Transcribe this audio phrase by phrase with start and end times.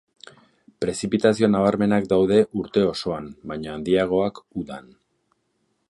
[0.85, 4.91] Prezipitazio nabarmenak daude urte osoan, baina handiagoak udan.